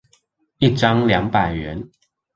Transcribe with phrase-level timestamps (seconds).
[0.57, 1.87] 一張兩百元